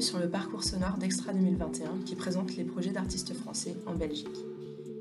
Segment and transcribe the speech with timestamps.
[0.00, 4.44] Sur le parcours sonore d'Extra 2021 qui présente les projets d'artistes français en Belgique.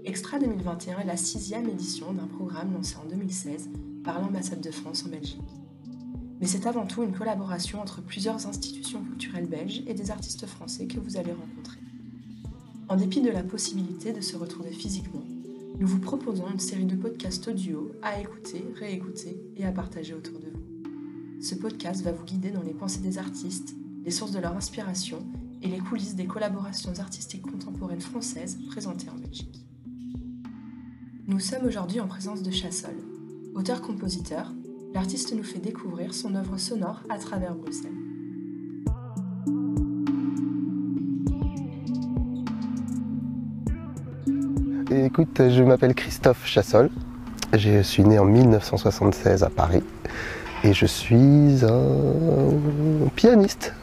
[0.06, 3.70] Extra 2021 est la sixième édition d'un programme lancé en 2016
[4.06, 5.42] par l'ambassade de France en Belgique.
[6.40, 10.88] Mais c'est avant tout une collaboration entre plusieurs institutions culturelles belges et des artistes français
[10.88, 11.80] que vous allez rencontrer.
[12.88, 15.26] En dépit de la possibilité de se retrouver physiquement,
[15.78, 20.40] nous vous proposons une série de podcasts audio à écouter, réécouter et à partager autour
[20.40, 21.42] de vous.
[21.42, 25.26] Ce podcast va vous guider dans les pensées des artistes, les sources de leur inspiration
[25.64, 29.66] et les coulisses des collaborations artistiques contemporaines françaises présentées en Belgique.
[31.28, 32.96] Nous sommes aujourd'hui en présence de Chassol.
[33.56, 34.54] Auteur-compositeur,
[34.94, 37.92] l'artiste nous fait découvrir son œuvre sonore à travers Bruxelles.
[44.92, 46.92] Écoute, je m'appelle Christophe Chassol.
[47.54, 49.84] Je suis né en 1976 à Paris
[50.64, 53.74] et je suis un pianiste.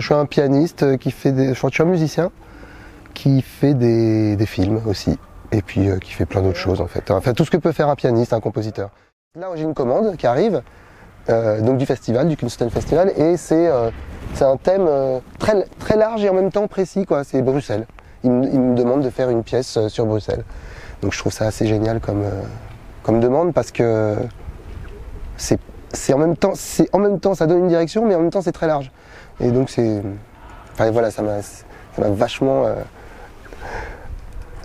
[0.00, 1.54] Je suis un pianiste qui fait des.
[1.54, 2.30] Je suis un musicien
[3.14, 5.18] qui fait des, films aussi
[5.52, 7.10] et puis euh, qui fait plein d'autres choses en fait.
[7.10, 8.90] Enfin, tout ce que peut faire un pianiste, un compositeur.
[9.38, 10.62] Là, j'ai une commande qui arrive
[11.28, 13.90] euh, donc du festival, du Kunsten Festival, et c'est euh,
[14.40, 17.06] un thème euh, très, large et en même temps précis.
[17.24, 17.86] C'est Bruxelles.
[18.24, 20.44] Il, me- il demande de faire une pièce euh, sur Bruxelles.
[21.02, 22.42] Donc je trouve ça assez génial comme, euh,
[23.02, 24.16] comme demande parce que
[25.36, 25.58] c'est
[26.14, 26.18] en
[26.54, 28.90] c'est en même temps, ça donne une direction, mais en même temps c'est très large.
[29.42, 30.02] Et donc c'est,
[30.72, 31.40] enfin voilà, ça m'a,
[32.10, 32.74] vachement euh,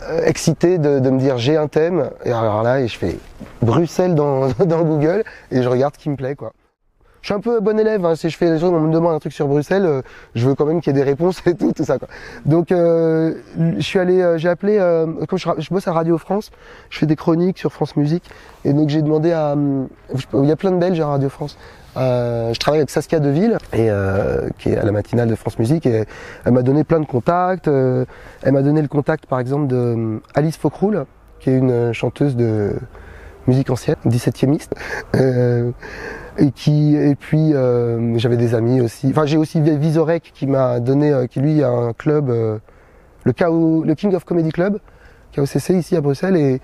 [0.03, 2.09] euh, excité de, de me dire j'ai un thème.
[2.23, 3.17] Et alors là, et je fais
[3.61, 6.53] Bruxelles dans, dans Google et je regarde ce qui me plaît quoi.
[7.21, 9.13] Je suis un peu bon élève, hein, si je fais des choses, on me demande
[9.13, 10.01] un truc sur Bruxelles, euh,
[10.35, 11.97] je veux quand même qu'il y ait des réponses et tout, tout ça.
[12.45, 14.77] Donc euh, je suis allé, euh, j'ai appelé,
[15.27, 16.51] comme je, bosse à Radio France,
[16.89, 18.29] je fais des chroniques sur France Musique,
[18.65, 19.55] et donc j'ai demandé à,
[20.33, 21.57] il y a plein de Belges à Radio France.
[21.95, 26.05] Je travaille avec Saskia Deville, qui est à la matinale de France Musique, et
[26.45, 27.67] elle m'a donné plein de contacts.
[27.67, 31.05] elle m'a donné le contact par exemple de Alice Focroul,
[31.39, 32.75] qui est une chanteuse de
[33.47, 34.59] musique ancienne, 17e
[35.15, 35.71] euh,
[36.37, 39.07] et qui et puis euh, j'avais des amis aussi.
[39.09, 42.57] Enfin j'ai aussi Visorek qui m'a donné, euh, qui lui a un club, euh,
[43.23, 44.79] le KO, le King of Comedy Club,
[45.35, 46.61] KOCC ici à Bruxelles et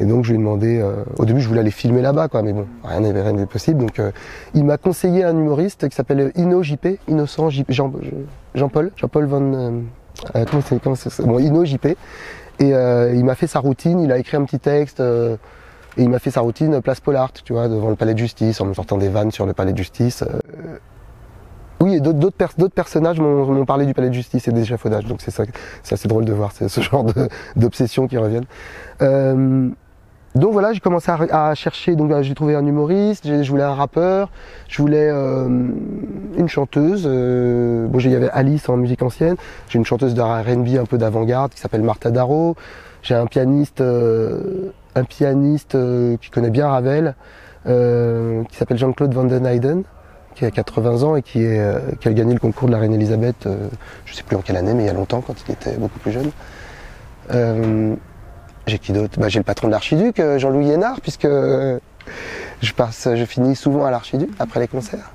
[0.00, 2.42] et donc je lui ai demandé, euh, au début je voulais aller filmer là-bas quoi,
[2.42, 3.80] mais bon rien n'est rien n'est possible.
[3.80, 4.10] Donc euh,
[4.54, 7.92] il m'a conseillé un humoriste qui s'appelle Ino JP, Innocent JP, Jean,
[8.54, 9.70] Jean-Paul, Jean-Paul Van, euh,
[10.50, 11.86] comment c'est, comment c'est, bon Ino JP.
[12.60, 15.02] Et il m'a fait sa routine, il a écrit un petit texte.
[15.96, 18.60] Et il m'a fait sa routine place Pollard, tu vois, devant le palais de justice,
[18.60, 20.22] en me sortant des vannes sur le palais de justice.
[20.22, 20.78] euh.
[21.80, 24.62] Oui, et d'autres d'autres pers- d'autres personnages m'ont parlé du palais de justice et des
[24.62, 25.44] échafaudages, donc c'est ça,
[25.82, 27.04] c'est assez drôle de voir ce genre
[27.56, 28.46] d'obsessions qui reviennent.
[29.02, 29.68] Euh,
[30.34, 33.74] donc voilà, j'ai commencé à, chercher, donc euh, j'ai trouvé un humoriste, je voulais un
[33.74, 34.30] rappeur,
[34.68, 37.04] je voulais une chanteuse.
[37.04, 39.36] bon, il y avait Alice en musique ancienne,
[39.68, 42.56] j'ai une chanteuse de R&B un peu d'avant-garde qui s'appelle Martha Darro,
[43.02, 43.80] j'ai un pianiste,
[44.94, 47.14] un pianiste euh, qui connaît bien Ravel,
[47.66, 49.82] euh, qui s'appelle Jean-Claude Van den Eyden,
[50.34, 53.48] qui a 80 ans et euh, qui a gagné le concours de la reine Elisabeth,
[54.04, 55.98] je sais plus en quelle année, mais il y a longtemps, quand il était beaucoup
[55.98, 56.30] plus jeune.
[58.66, 59.20] J'ai qui d'autre?
[59.20, 64.30] Bah, J'ai le patron de l'archiduc, Jean-Louis Hénard, puisque je passe, finis souvent à l'archiduc
[64.38, 65.12] après les concerts.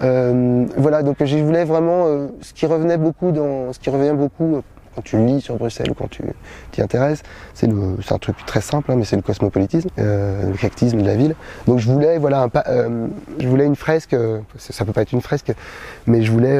[0.00, 4.62] Voilà, donc je voulais vraiment ce qui revenait beaucoup dans, ce qui revient beaucoup
[4.94, 6.22] quand tu lis sur Bruxelles ou quand tu
[6.70, 7.22] t'y intéresses,
[7.54, 11.16] c'est un truc très simple, hein, mais c'est le cosmopolitisme, euh, le cactisme de la
[11.16, 11.34] ville.
[11.66, 14.14] Donc je voulais, voilà, un, euh, je voulais une fresque.
[14.14, 15.52] euh, ça peut pas être une fresque,
[16.06, 16.58] mais je voulais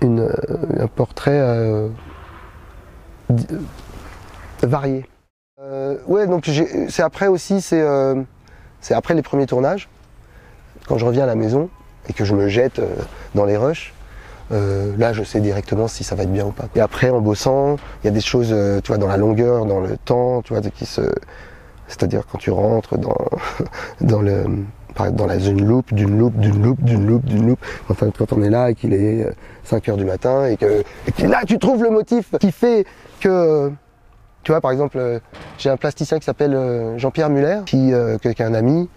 [0.00, 0.32] une,
[0.78, 1.40] un portrait
[4.62, 5.06] varié.
[6.06, 6.50] Ouais, donc
[6.88, 7.84] c'est après aussi, c'est
[8.90, 9.88] après les premiers tournages,
[10.86, 11.70] quand je reviens à la maison
[12.08, 12.80] et que je me jette
[13.34, 13.94] dans les rushs.
[14.52, 16.64] Euh, là, je sais directement si ça va être bien ou pas.
[16.74, 19.66] Et après, en bossant, il y a des choses, euh, tu vois, dans la longueur,
[19.66, 21.02] dans le temps, tu vois, qui se,
[21.88, 23.16] c'est-à-dire quand tu rentres dans
[24.00, 24.44] dans le
[25.12, 27.58] dans la zone loop, d'une loop, d'une loop, d'une loop, d'une loop.
[27.88, 29.32] Enfin, quand on est là et qu'il est euh,
[29.64, 30.82] 5 heures du matin et que,
[31.26, 32.84] là, tu trouves le motif qui fait
[33.20, 33.72] que
[34.42, 35.20] tu vois, par exemple, euh,
[35.58, 38.88] j'ai un plasticien qui s'appelle euh, Jean-Pierre Muller, qui, euh, est un ami,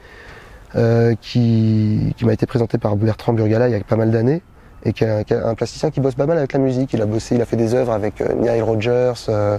[0.76, 4.42] euh, qui, qui m'a été présenté par Bertrand Burgala il y a pas mal d'années,
[4.86, 6.94] et qui est un, plasticien qui bosse pas mal avec la musique.
[6.94, 9.58] Il a bossé, il a fait des œuvres avec euh, Nile Rodgers, euh,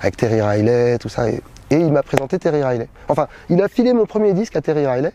[0.00, 1.28] avec Terry Riley, tout ça.
[1.28, 1.40] Et,
[1.70, 2.88] il m'a présenté Terry Riley.
[3.08, 5.12] Enfin, il a filé mon premier disque à Terry Riley,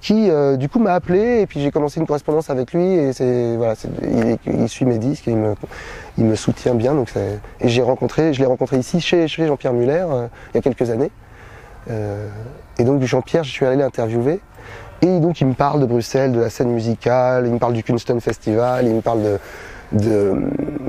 [0.00, 3.12] qui euh, du coup m'a appelé, et puis j'ai commencé une correspondance avec lui, et
[3.12, 3.74] c'est voilà,
[4.46, 5.54] il, suit mes disques, il me,
[6.18, 6.94] il me soutient bien.
[6.94, 10.58] Donc et j'ai rencontré, je l'ai rencontré ici chez, chez Jean-Pierre Muller euh, il y
[10.58, 11.10] a quelques années.
[11.90, 12.28] Euh,
[12.78, 14.40] et donc Jean-Pierre, je suis allé l'interviewer
[15.02, 17.84] Et donc il me parle de Bruxelles, de la scène musicale, il me parle du
[17.84, 19.38] Kunston Festival, il me parle de,
[19.92, 20.34] de,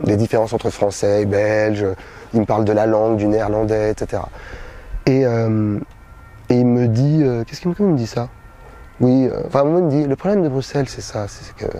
[0.03, 1.85] des différences entre français et belges,
[2.33, 4.23] il me parle de la langue, du néerlandais, etc.
[5.06, 5.77] Et, euh,
[6.50, 8.29] et il me dit, euh, qu'est-ce qu'il me, me dit ça?
[9.00, 11.71] Oui, euh, enfin, il me dit, le problème de Bruxelles, c'est ça, c'est que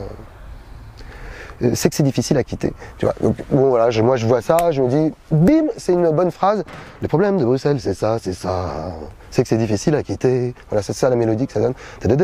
[1.74, 2.74] c'est que c'est difficile à quitter.
[2.98, 3.16] Tu vois.
[3.22, 6.64] Donc, bon voilà, moi je vois ça, je me dis, bim, c'est une bonne phrase.
[7.02, 8.94] Le problème de Bruxelles, c'est ça, c'est ça.
[9.32, 10.56] C'est que c'est difficile à quitter.
[10.70, 11.74] Voilà, c'est ça la mélodie que ça donne.
[12.04, 12.18] Le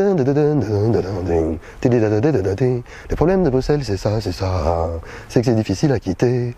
[3.14, 4.88] problème de Bruxelles, c'est ça, c'est ça.
[5.28, 6.56] C'est que c'est difficile à quitter.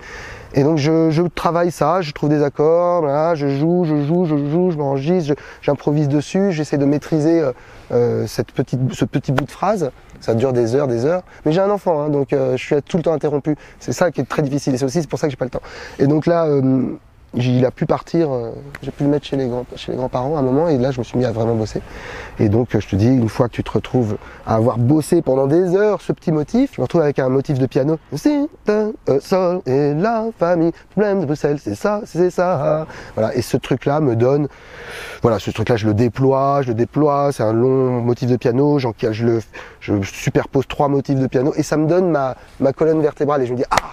[0.54, 4.36] Et donc je, travaille ça, je trouve des accords, voilà, je joue, je joue, je
[4.36, 7.52] joue, je m'enregistre, j'improvise dessus, j'essaie de maîtriser euh,
[7.92, 9.90] euh, cette petite, ce petit bout de phrase.
[10.20, 11.22] Ça dure des heures, des heures.
[11.44, 13.54] Mais j'ai un enfant, hein, donc euh, je suis tout le temps interrompu.
[13.78, 14.74] C'est ça qui est très difficile.
[14.74, 15.62] Et c'est aussi pour ça que j'ai pas le temps.
[16.00, 16.48] Et donc là,
[17.34, 18.30] il a pu partir.
[18.32, 18.50] euh,
[18.82, 20.69] j'ai pu le mettre chez les grands, chez les grands-parents à un moment.
[20.69, 21.80] Et là, je me suis mis à vraiment bosser.
[22.38, 24.16] Et donc, euh, je te dis, une fois que tu te retrouves
[24.46, 27.58] à avoir bossé pendant des heures ce petit motif, je me retrouve avec un motif
[27.58, 27.98] de piano.
[28.64, 28.72] Ta,
[29.08, 32.86] euh, sol et la famille, problème de Bruxelles, c'est ça, c'est ça.
[33.14, 33.34] Voilà.
[33.34, 34.48] Et ce truc-là me donne
[35.22, 38.78] voilà, ce truc-là, je le déploie, je le déploie, c'est un long motif de piano,
[38.78, 38.88] je,
[39.25, 39.40] le,
[39.80, 43.46] je superpose trois motifs de piano et ça me donne ma, ma colonne vertébrale et
[43.46, 43.92] je me dis, ah,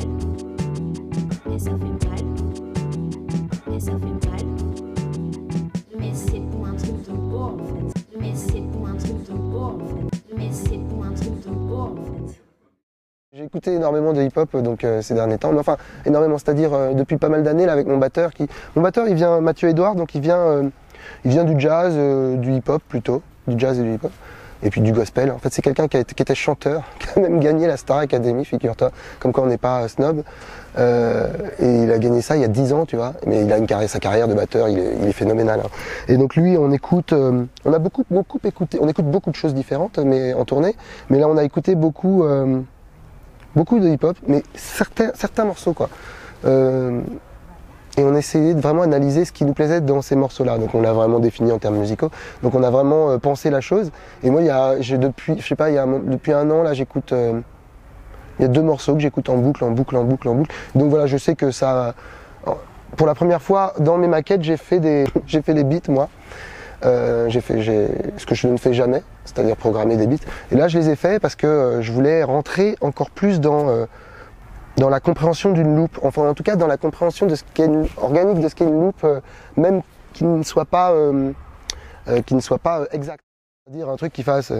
[13.33, 16.93] J'ai écouté énormément de hip-hop donc euh, ces derniers temps, mais enfin énormément, c'est-à-dire euh,
[16.93, 18.45] depuis pas mal d'années avec mon batteur qui,
[18.75, 20.69] mon batteur il vient Mathieu Edouard donc il vient, euh,
[21.25, 24.11] il vient du jazz, euh, du hip-hop plutôt, du jazz et du hip-hop.
[24.63, 25.31] Et puis du gospel.
[25.31, 28.91] En fait, c'est quelqu'un qui, était chanteur, qui a même gagné la Star Academy, figure-toi,
[29.19, 30.23] comme quoi on n'est pas snob.
[30.77, 31.27] Euh,
[31.59, 33.13] et il a gagné ça il y a 10 ans, tu vois.
[33.25, 35.61] Mais il a une carrière, sa carrière de batteur, il est, il est phénoménal.
[35.63, 35.69] hein.
[36.07, 39.35] Et donc lui, on écoute, euh, on a beaucoup, beaucoup écouté, on écoute beaucoup de
[39.35, 40.75] choses différentes, mais en tournée.
[41.09, 42.59] Mais là, on a écouté beaucoup, euh,
[43.55, 45.89] beaucoup de hip-hop, mais certains, certains morceaux, quoi.
[48.01, 50.57] Et on essayait de vraiment analyser ce qui nous plaisait dans ces morceaux-là.
[50.57, 52.09] Donc on l'a vraiment défini en termes musicaux.
[52.41, 53.91] Donc on a vraiment euh, pensé la chose.
[54.23, 56.63] Et moi, il y a, depuis, je sais pas, il y a depuis un an
[56.63, 57.13] là, j'écoute.
[57.13, 57.39] euh,
[58.39, 60.55] il y a deux morceaux que j'écoute en boucle, en boucle, en boucle, en boucle.
[60.73, 61.93] Donc voilà, je sais que ça.
[62.97, 66.09] Pour la première fois dans mes maquettes, j'ai fait des, j'ai fait beats moi.
[66.83, 67.61] Euh, j'ai fait
[68.17, 70.25] ce que je ne fais jamais, c'est-à-dire programmer des beats.
[70.51, 73.85] Et là, je les ai faits parce que je voulais rentrer encore plus dans
[74.77, 77.65] dans la compréhension d'une loupe, enfin en tout cas dans la compréhension de ce qu'est
[77.65, 79.19] une, organique de ce qu'est une loupe, euh,
[79.57, 79.81] même
[80.13, 81.31] qui ne soit pas euh,
[82.07, 83.23] euh, qui ne soit pas euh, exact.
[83.65, 84.51] C'est-à-dire un truc qui fasse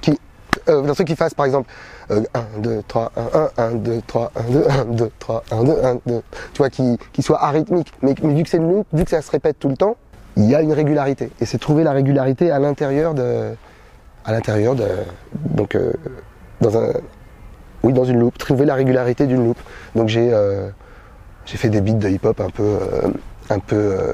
[0.00, 0.18] qui
[0.66, 1.70] un truc qui fasse par exemple
[2.10, 2.18] 1,
[2.58, 3.22] 2, 3, 1,
[3.58, 6.70] 1, 1, 2, 3, 1, 2, 1, 2, 3, 1, 2, 1, 2, tu vois,
[6.70, 7.92] qui, qui soit arythmique.
[8.02, 9.96] Mais, mais vu que c'est une loupe, vu que ça se répète tout le temps,
[10.36, 11.30] il y a une régularité.
[11.40, 13.54] Et c'est trouver la régularité à l'intérieur de,
[14.24, 14.86] à l'intérieur de,
[15.34, 15.76] donc
[16.60, 16.92] dans un,
[17.82, 19.60] oui, dans une loupe, trouver la régularité d'une loupe.
[19.94, 20.68] Donc j'ai, euh,
[21.46, 23.08] fait des beats de hip-hop un peu, euh,
[23.50, 24.12] un peu euh,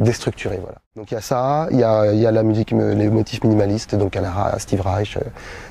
[0.00, 0.76] déstructurés, voilà.
[0.96, 3.42] Donc il y a ça, il y a, y a la musique, me- les motifs
[3.44, 5.20] minimalistes, donc à la Steve Reich, euh,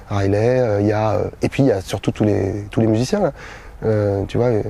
[0.10, 2.79] Riley, euh, il y a, euh, et puis il y a surtout tous les, tous
[2.79, 3.34] les musiciens, là.
[3.86, 4.63] Euh, tu vois, euh,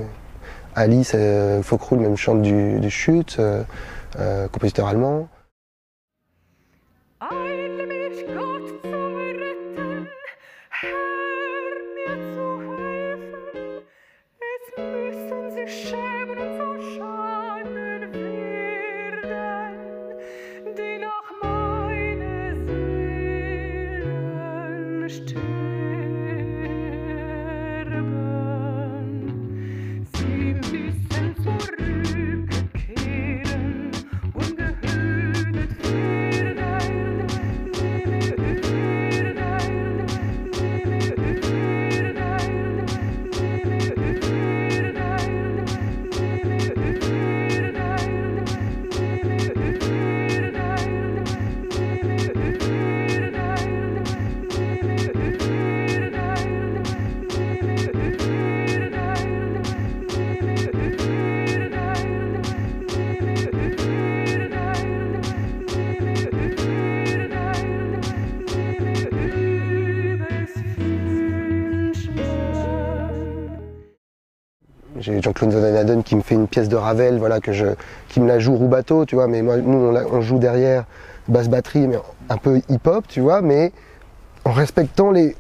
[0.76, 3.64] Alice euh, Faucroul même chante du, du chute, euh,
[4.20, 5.28] euh, compositeur allemand.
[15.68, 16.03] shit.
[75.04, 78.40] J'ai Jean-Claude Van Haden qui me fait une pièce de Ravel, voilà, qui me la
[78.40, 79.28] joue roue bateau, tu vois.
[79.28, 80.86] Mais moi, nous, on, joue derrière
[81.28, 81.98] basse batterie, mais
[82.30, 83.74] un peu hip-hop, tu vois, mais
[84.46, 85.36] en respectant les,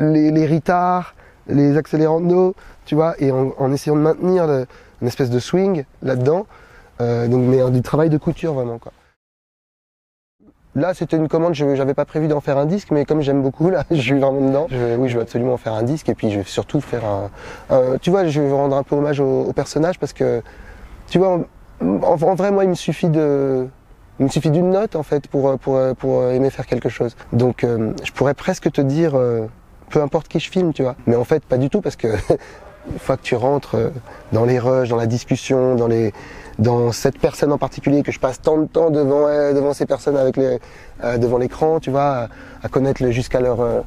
[0.00, 1.14] les, les retards,
[1.46, 4.44] les no, tu vois, et en, essayant de maintenir
[5.00, 6.46] une espèce de swing là-dedans.
[7.00, 8.92] Euh, mais euh, du travail de couture vraiment, quoi.
[10.76, 13.42] Là, c'était une commande, je n'avais pas prévu d'en faire un disque, mais comme j'aime
[13.42, 14.66] beaucoup, là, je suis vraiment dedans.
[14.70, 17.02] Je- oui, je veux absolument en faire un disque, et puis je vais surtout faire
[17.04, 17.98] un.
[17.98, 20.42] tu vois, je vais rendre un peu hommage au, personnage parce que,
[21.08, 21.40] tu vois,
[21.80, 23.66] en, vrai, moi, il me suffit de.
[24.18, 25.50] Il me suffit d'une note en fait pour
[26.30, 27.16] aimer faire quelque chose.
[27.32, 29.46] Donc euh, je pourrais presque te dire euh,
[29.90, 30.96] peu importe qui je filme, tu vois.
[31.06, 32.08] Mais en fait pas du tout parce que
[32.92, 33.90] une fois que tu rentres euh,
[34.32, 36.14] dans les rushs, dans la discussion, dans les
[36.58, 39.86] dans cette personne en particulier que je passe tant de temps devant euh, devant ces
[39.86, 40.58] personnes avec euh,
[41.18, 42.28] devant l'écran, tu vois,
[42.62, 43.80] à, connaître jusqu'à leur euh,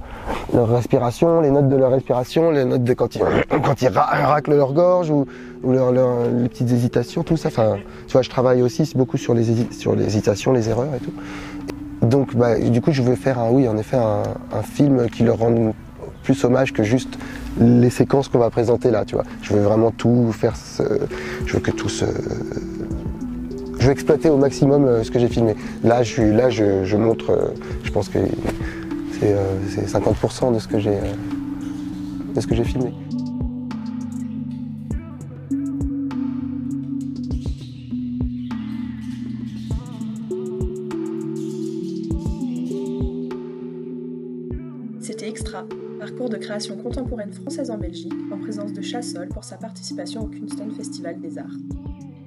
[0.53, 3.21] leur respiration, les notes de leur respiration, les notes de quand ils
[3.63, 5.25] quand ils ra- raclent leur gorge ou
[5.63, 7.49] ou les petites hésitations, tout ça.
[7.49, 10.99] Enfin, tu vois, je travaille aussi beaucoup sur les sur les hésitations, les erreurs et
[10.99, 11.13] tout.
[12.01, 14.23] Donc, bah, du coup, je veux faire un, oui, en effet, un,
[14.53, 15.73] un film qui leur rende
[16.33, 17.17] plus hommage que juste
[17.59, 19.23] les séquences qu'on va présenter là, tu vois.
[19.41, 20.83] Je veux vraiment tout faire, ce-
[21.47, 22.05] je veux que tout se,
[23.79, 25.55] je veux exploiter au maximum euh, ce que j'ai filmé.
[25.83, 27.47] Là, je là, je, je montre, euh,
[27.83, 28.19] je pense que
[29.19, 32.93] c'est euh, c'est 50% de ce que j'ai, euh, de ce que j'ai filmé.
[46.29, 50.69] De création contemporaine française en Belgique, en présence de Chassol pour sa participation au Kunston
[50.71, 51.57] Festival des Arts.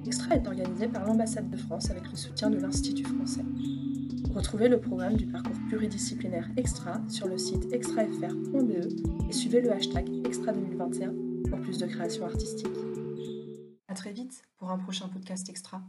[0.05, 3.45] Extra est organisé par l'ambassade de France avec le soutien de l'Institut français.
[4.35, 10.09] Retrouvez le programme du parcours pluridisciplinaire Extra sur le site extrafr.be et suivez le hashtag
[10.25, 11.13] Extra 2021
[11.49, 12.67] pour plus de créations artistiques.
[13.87, 15.81] À très vite pour un prochain podcast Extra.